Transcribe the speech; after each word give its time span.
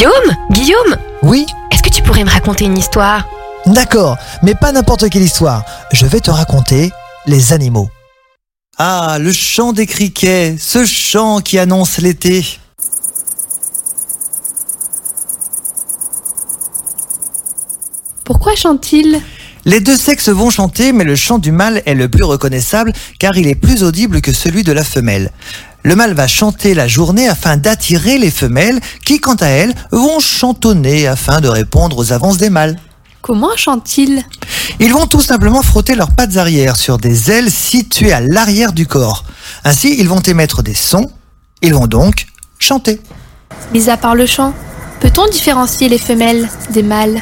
Guillaume 0.00 0.34
Guillaume 0.50 0.96
Oui 1.22 1.44
Est-ce 1.70 1.82
que 1.82 1.90
tu 1.90 2.02
pourrais 2.02 2.24
me 2.24 2.30
raconter 2.30 2.64
une 2.64 2.78
histoire? 2.78 3.28
D'accord, 3.66 4.16
mais 4.42 4.54
pas 4.54 4.72
n'importe 4.72 5.10
quelle 5.10 5.20
histoire. 5.20 5.62
Je 5.92 6.06
vais 6.06 6.20
te 6.20 6.30
raconter 6.30 6.90
les 7.26 7.52
animaux. 7.52 7.90
Ah, 8.78 9.18
le 9.20 9.30
chant 9.30 9.74
des 9.74 9.84
criquets, 9.84 10.56
ce 10.58 10.86
chant 10.86 11.40
qui 11.40 11.58
annonce 11.58 11.98
l'été. 11.98 12.46
Pourquoi 18.24 18.54
chante-t-il? 18.54 19.20
Les 19.66 19.80
deux 19.80 19.96
sexes 19.96 20.30
vont 20.30 20.48
chanter, 20.48 20.92
mais 20.92 21.04
le 21.04 21.16
chant 21.16 21.38
du 21.38 21.52
mâle 21.52 21.82
est 21.84 21.94
le 21.94 22.08
plus 22.08 22.24
reconnaissable 22.24 22.92
car 23.18 23.36
il 23.36 23.46
est 23.46 23.54
plus 23.54 23.82
audible 23.82 24.22
que 24.22 24.32
celui 24.32 24.62
de 24.62 24.72
la 24.72 24.84
femelle. 24.84 25.30
Le 25.82 25.96
mâle 25.96 26.14
va 26.14 26.26
chanter 26.26 26.74
la 26.74 26.88
journée 26.88 27.28
afin 27.28 27.56
d'attirer 27.56 28.18
les 28.18 28.30
femelles 28.30 28.80
qui, 29.04 29.20
quant 29.20 29.34
à 29.34 29.46
elles, 29.46 29.74
vont 29.92 30.20
chantonner 30.20 31.06
afin 31.06 31.40
de 31.40 31.48
répondre 31.48 31.98
aux 31.98 32.12
avances 32.12 32.38
des 32.38 32.50
mâles. 32.50 32.78
Comment 33.22 33.54
chante-t-il 33.54 34.22
Ils 34.78 34.92
vont 34.92 35.06
tout 35.06 35.20
simplement 35.20 35.62
frotter 35.62 35.94
leurs 35.94 36.14
pattes 36.14 36.38
arrière 36.38 36.76
sur 36.76 36.96
des 36.96 37.30
ailes 37.30 37.50
situées 37.50 38.12
à 38.12 38.20
l'arrière 38.20 38.72
du 38.72 38.86
corps. 38.86 39.24
Ainsi, 39.64 39.94
ils 39.98 40.08
vont 40.08 40.20
émettre 40.20 40.62
des 40.62 40.74
sons. 40.74 41.10
Ils 41.60 41.74
vont 41.74 41.86
donc 41.86 42.26
chanter. 42.58 42.98
Mis 43.74 43.90
à 43.90 43.98
part 43.98 44.14
le 44.14 44.26
chant, 44.26 44.54
peut-on 45.00 45.28
différencier 45.28 45.88
les 45.90 45.98
femelles 45.98 46.48
des 46.70 46.82
mâles? 46.82 47.20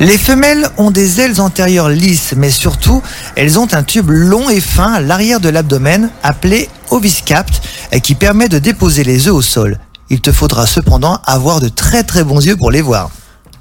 Les 0.00 0.18
femelles 0.18 0.68
ont 0.76 0.90
des 0.90 1.20
ailes 1.20 1.40
antérieures 1.40 1.88
lisses, 1.88 2.34
mais 2.36 2.50
surtout, 2.50 3.00
elles 3.36 3.60
ont 3.60 3.68
un 3.72 3.84
tube 3.84 4.10
long 4.10 4.50
et 4.50 4.60
fin 4.60 4.92
à 4.92 5.00
l'arrière 5.00 5.38
de 5.38 5.48
l'abdomen 5.48 6.10
appelé 6.24 6.68
oviscapt 6.90 7.62
et 7.92 8.00
qui 8.00 8.16
permet 8.16 8.48
de 8.48 8.58
déposer 8.58 9.04
les 9.04 9.28
œufs 9.28 9.34
au 9.34 9.42
sol. 9.42 9.78
Il 10.10 10.20
te 10.20 10.32
faudra 10.32 10.66
cependant 10.66 11.20
avoir 11.24 11.60
de 11.60 11.68
très 11.68 12.02
très 12.02 12.24
bons 12.24 12.44
yeux 12.44 12.56
pour 12.56 12.72
les 12.72 12.82
voir. 12.82 13.10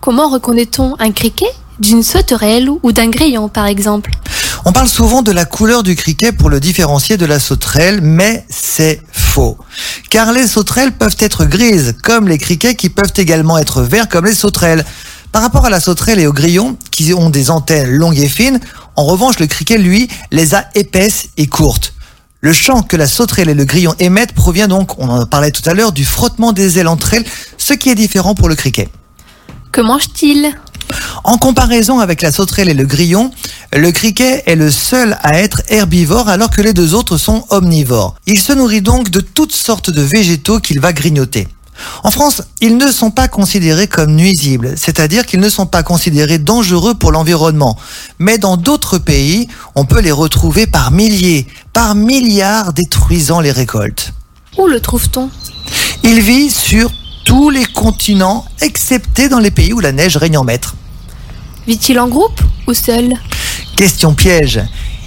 Comment 0.02 0.28
reconnaît-on 0.28 0.96
un 1.00 1.12
criquet 1.12 1.52
d'une 1.80 2.04
sauterelle 2.04 2.70
ou 2.82 2.92
d'un 2.92 3.10
grillon 3.10 3.48
par 3.48 3.68
exemple? 3.68 4.10
On 4.66 4.72
parle 4.72 4.88
souvent 4.88 5.22
de 5.22 5.32
la 5.32 5.46
couleur 5.46 5.84
du 5.84 5.96
criquet 5.96 6.32
pour 6.32 6.50
le 6.50 6.60
différencier 6.60 7.18
de 7.18 7.26
la 7.26 7.40
sauterelle, 7.40 8.00
mais 8.02 8.46
c'est 8.50 9.02
faux. 9.12 9.58
Car 10.10 10.32
les 10.32 10.48
sauterelles 10.48 10.94
peuvent 10.94 11.18
être 11.20 11.46
grises, 11.46 11.96
comme 12.02 12.28
les 12.28 12.38
criquets 12.38 12.76
qui 12.76 12.90
peuvent 12.90 13.14
également 13.18 13.58
être 13.58 13.82
verts 13.82 14.08
comme 14.08 14.26
les 14.26 14.34
sauterelles. 14.34 14.86
Par 15.34 15.42
rapport 15.42 15.66
à 15.66 15.72
la 15.72 15.80
sauterelle 15.80 16.20
et 16.20 16.28
au 16.28 16.32
grillon, 16.32 16.78
qui 16.92 17.12
ont 17.12 17.32
des 17.32 17.50
antennes 17.50 17.90
longues 17.90 18.20
et 18.20 18.30
fines, 18.30 18.60
en 18.96 19.04
revanche 19.04 19.40
le 19.40 19.48
criquet, 19.48 19.80
lui, 19.80 20.08
les 20.30 20.54
a 20.54 20.66
épaisses 20.76 21.30
et 21.38 21.48
courtes. 21.48 21.96
Le 22.40 22.54
chant 22.54 22.84
que 22.84 22.96
la 22.96 23.08
sauterelle 23.08 23.50
et 23.50 23.56
le 23.56 23.66
grillon 23.66 23.96
émettent 23.98 24.34
provient 24.34 24.68
donc, 24.68 25.00
on 25.00 25.10
en 25.10 25.26
parlait 25.26 25.50
tout 25.50 25.68
à 25.68 25.74
l'heure, 25.74 25.92
du 25.92 26.06
frottement 26.06 26.54
des 26.54 26.78
ailes 26.78 26.88
entre 26.88 27.16
elles, 27.16 27.26
ce 27.58 27.74
qui 27.74 27.90
est 27.90 27.96
différent 27.96 28.36
pour 28.36 28.48
le 28.48 28.54
criquet. 28.54 28.90
Que 29.72 29.82
mange-t-il? 29.82 30.54
En 31.24 31.40
comparaison 31.40 31.98
avec 31.98 32.22
la 32.22 32.32
sauterelle 32.32 32.70
et 32.70 32.76
le 32.76 32.86
grillon, 32.86 33.32
le 33.72 33.92
criquet 33.92 34.44
est 34.46 34.56
le 34.56 34.70
seul 34.70 35.18
à 35.24 35.40
être 35.40 35.64
herbivore 35.70 36.30
alors 36.30 36.52
que 36.52 36.62
les 36.62 36.74
deux 36.74 36.94
autres 36.94 37.18
sont 37.18 37.44
omnivores. 37.50 38.14
Il 38.28 38.40
se 38.40 38.54
nourrit 38.54 38.82
donc 38.82 39.10
de 39.10 39.20
toutes 39.20 39.56
sortes 39.56 39.90
de 39.90 40.02
végétaux 40.04 40.60
qu'il 40.60 40.80
va 40.80 40.94
grignoter. 40.94 41.48
En 42.04 42.12
France, 42.12 42.42
ils 42.62 42.78
ne 42.78 42.92
sont 42.92 43.12
pas 43.12 43.28
considérés 43.28 43.88
comme 43.88 44.16
nuisibles, 44.16 44.74
c'est-à-dire 44.76 45.26
qu'ils 45.26 45.40
ne 45.40 45.50
sont 45.50 45.66
pas 45.66 45.84
considérés 45.84 46.38
dangereux 46.38 46.94
pour 46.94 47.12
l'environnement. 47.12 47.78
Mais 48.20 48.38
dans 48.38 48.58
d'autres 48.58 48.98
pays, 48.98 49.48
on 49.76 49.86
peut 49.86 50.02
les 50.02 50.12
retrouver 50.12 50.68
par 50.68 50.92
milliers, 50.92 51.48
par 51.72 51.96
milliards, 51.96 52.74
détruisant 52.74 53.40
les 53.40 53.52
récoltes. 53.52 54.14
Où 54.58 54.68
le 54.68 54.80
trouve-t-on? 54.80 55.30
Il 56.04 56.22
vit 56.22 56.50
sur 56.50 56.92
tous 57.26 57.50
les 57.50 57.66
continents, 57.66 58.46
excepté 58.62 59.30
dans 59.30 59.40
les 59.40 59.52
pays 59.52 59.74
où 59.74 59.80
la 59.80 59.92
neige 59.92 60.18
règne 60.18 60.38
en 60.38 60.44
maître. 60.44 60.76
Vit-il 61.66 62.00
en 62.00 62.10
groupe 62.10 62.42
ou 62.68 62.74
seul? 62.74 63.14
Question 63.76 64.14
piège. 64.14 64.62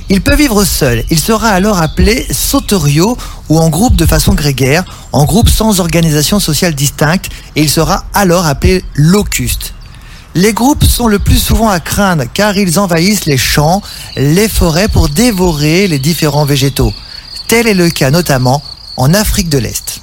Il 0.08 0.20
peut 0.20 0.36
vivre 0.36 0.64
seul. 0.64 1.04
Il 1.10 1.18
sera 1.18 1.48
alors 1.48 1.82
appelé 1.82 2.26
sauterio 2.32 3.18
ou 3.48 3.58
en 3.58 3.68
groupe 3.68 3.96
de 3.96 4.06
façon 4.06 4.34
grégaire, 4.34 4.84
en 5.16 5.24
groupe 5.24 5.48
sans 5.48 5.80
organisation 5.80 6.38
sociale 6.40 6.74
distincte, 6.74 7.30
et 7.56 7.62
il 7.62 7.70
sera 7.70 8.04
alors 8.12 8.44
appelé 8.44 8.84
locuste. 8.94 9.72
Les 10.34 10.52
groupes 10.52 10.84
sont 10.84 11.08
le 11.08 11.18
plus 11.18 11.38
souvent 11.38 11.70
à 11.70 11.80
craindre 11.80 12.24
car 12.34 12.54
ils 12.58 12.78
envahissent 12.78 13.24
les 13.24 13.38
champs, 13.38 13.80
les 14.16 14.46
forêts 14.46 14.88
pour 14.88 15.08
dévorer 15.08 15.88
les 15.88 15.98
différents 15.98 16.44
végétaux. 16.44 16.92
Tel 17.48 17.66
est 17.66 17.72
le 17.72 17.88
cas 17.88 18.10
notamment 18.10 18.62
en 18.98 19.14
Afrique 19.14 19.48
de 19.48 19.56
l'Est. 19.56 20.02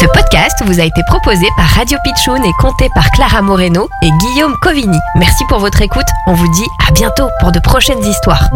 Ce 0.00 0.06
podcast 0.06 0.62
vous 0.64 0.80
a 0.80 0.84
été 0.84 1.02
proposé 1.06 1.46
par 1.58 1.66
Radio 1.66 1.98
Pitchoun 2.04 2.42
et 2.42 2.52
compté 2.58 2.88
par 2.94 3.10
Clara 3.10 3.42
Moreno 3.42 3.90
et 4.00 4.10
Guillaume 4.10 4.56
Covini. 4.62 4.98
Merci 5.16 5.44
pour 5.50 5.58
votre 5.58 5.82
écoute. 5.82 6.08
On 6.26 6.32
vous 6.32 6.50
dit 6.52 6.68
à 6.88 6.92
bientôt 6.92 7.28
pour 7.40 7.52
de 7.52 7.58
prochaines 7.58 8.02
histoires. 8.02 8.48